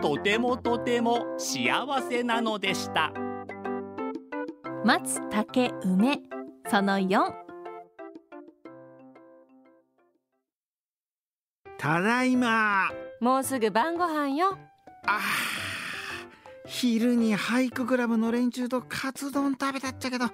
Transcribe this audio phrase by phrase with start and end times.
[0.00, 3.12] とてもとても幸せなのでした。
[4.84, 6.20] 松竹梅
[6.70, 7.32] その4
[11.78, 12.90] ただいま。
[13.20, 14.58] もうすぐ晩ご飯よ。
[15.06, 15.64] あー
[16.66, 20.26] 昼に俳句クラブの連中とカツ丼食べたっちゃけど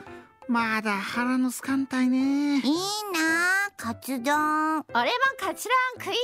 [0.49, 2.59] まだ腹のすかんたいね。
[2.59, 2.63] いい
[3.13, 4.85] なカツ丼。
[4.95, 6.17] 俺もカツラン食い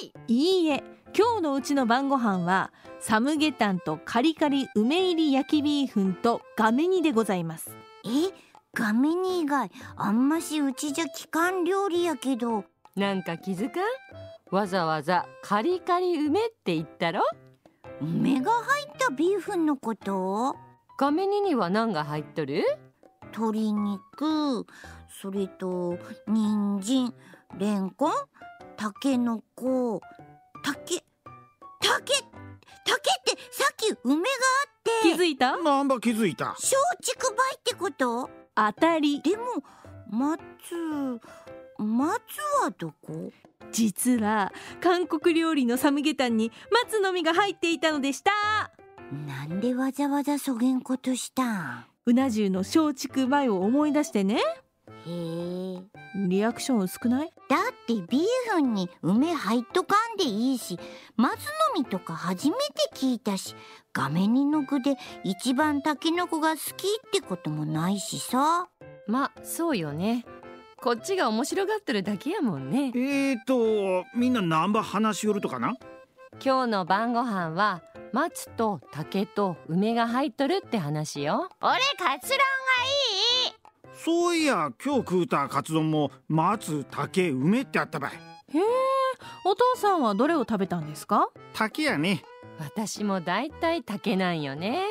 [0.00, 0.12] たい。
[0.28, 0.82] いいえ
[1.14, 7.70] 今日のうちの晩ご飯はサムゲタンとカリカリ梅入り焼きビーフンとガメ煮でございます。
[8.06, 8.32] え
[8.72, 12.64] ガメ煮以外あんましうちじゃ機関料理やけど。
[12.96, 13.84] なんか気づかん
[14.54, 17.22] わざわざカリカリ梅って言ったろ？
[18.00, 20.56] 梅が入ったビーフンのこと？
[20.98, 22.64] 画面にには何が入っとる？
[23.32, 24.66] 鶏肉
[25.20, 27.14] それと人参
[27.58, 28.12] レンコン
[28.76, 30.00] たけのこ
[30.62, 30.96] たけ
[31.80, 32.12] たけ
[32.84, 34.24] たけってさっき梅があ
[34.68, 34.90] って。
[35.02, 35.56] 気づいた？
[35.58, 36.50] なんば気づいた？
[36.50, 38.30] 松竹梅ってこと？
[38.54, 39.20] 当たり。
[39.20, 39.44] でも
[40.10, 40.40] 松
[41.78, 42.20] 松
[42.62, 43.32] はどこ？
[43.72, 48.30] 実は韓国料理のサムゲタンに松の実が入っていたのでした。
[49.26, 51.84] なんでわざわざそげんことしたん？
[52.06, 54.40] うな重の松竹梅を思い出してね
[55.06, 57.32] リアクション薄くない？
[57.48, 60.78] だってビーフンに梅入っとかんでいいし
[61.16, 61.40] 松の
[61.76, 63.54] 実とか初めて聞いたし
[63.92, 68.68] 画面にの具で一番タケノコが好きってこともないしさ。
[69.06, 70.24] まあそうよね。
[70.80, 72.92] こっちが面白がってるだけやもんね。
[72.94, 75.74] えーとみんななんば話しよるとかな？
[76.44, 81.48] 今日の晩ご飯は松と竹と梅が入っとるって話よ。
[81.60, 82.44] 俺カツランが
[83.46, 83.54] いい
[83.94, 88.12] そういや今日食うたカツ丼も松竹梅ってあったばい。
[88.12, 88.62] へえ
[89.44, 91.28] お父さんはどれを食べたんですか？
[91.52, 92.24] 竹やね。
[92.58, 94.82] 私もだいたい竹なんよね。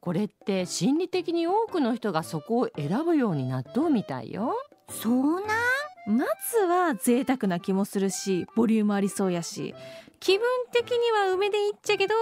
[0.00, 4.54] これって心理的に多くの人がそこを選ぶようになっとうみたいよ。
[4.90, 6.16] そうなん？
[6.18, 9.74] 松は贅沢な気もするしボリュームありそうやし
[10.20, 12.14] 気分的には梅でいっちゃけど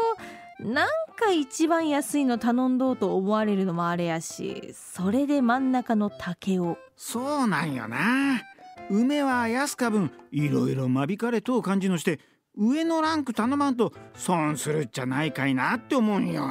[0.64, 6.78] なんか一番安いの頼んどうと思われるのもあれやしそれで真ん中の竹を。
[6.96, 8.42] そうなんよな。
[8.90, 12.20] 梅は安か分いろいろ間引かれとう感じのして
[12.56, 16.48] 上のランク頼まんと損するっちゃないかいなって思うんよ。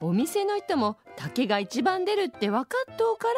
[0.00, 3.34] お店の人も竹が一番出るって分かっとうから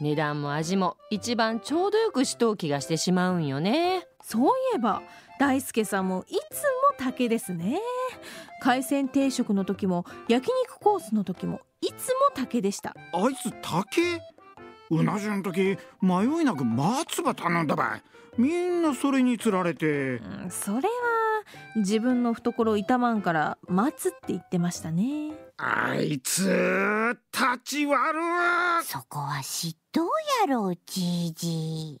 [0.00, 4.06] 値段も味も一番ちょうどよくしとう気がしてしまうんよね。
[4.22, 5.02] そういえば
[5.38, 6.38] 大輔さんもいつも
[7.02, 7.80] 竹ですね。
[8.62, 12.94] 海鮮定食の時も焼肉コースの時もいつも竹でした。
[13.12, 14.20] あいつ竹？
[14.90, 18.02] うな重の時迷いなく松葉頼んだばい。
[18.36, 20.16] みんなそれにつられて。
[20.16, 20.82] うんそれは
[21.76, 25.32] 自分の懐痛まんから待つって言ってましたね。
[25.56, 28.18] あいつ立ち悪
[28.84, 30.02] そこは嫉妬
[30.46, 32.00] やろじいじ